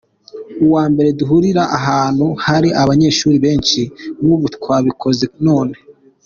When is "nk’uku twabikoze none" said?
4.21-5.75